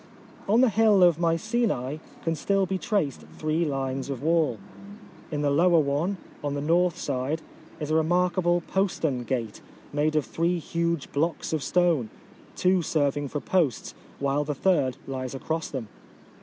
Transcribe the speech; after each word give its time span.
On 0.49 0.61
the 0.61 0.69
hill 0.69 1.03
of 1.03 1.19
Mycenae 1.19 1.99
can 2.23 2.33
still 2.33 2.65
be 2.65 2.79
traced 2.79 3.23
three 3.37 3.63
lines 3.65 4.09
of 4.09 4.23
wall. 4.23 4.57
In 5.29 5.43
the 5.43 5.51
lower 5.51 5.77
one, 5.77 6.17
on 6.43 6.55
the 6.55 6.59
north 6.59 6.97
side, 6.97 7.43
is 7.79 7.91
a 7.91 7.95
remarkable 7.95 8.61
postern 8.61 9.23
gate, 9.25 9.61
made 9.93 10.15
of 10.15 10.25
three 10.25 10.57
huge 10.57 11.11
blocks 11.11 11.53
of 11.53 11.61
stone— 11.61 12.09
two 12.55 12.81
serving 12.81 13.27
for 13.27 13.41
posts, 13.41 13.93
while 14.17 14.43
the 14.43 14.55
third 14.55 14.97
lies 15.05 15.35
across 15.35 15.69
them. 15.69 15.87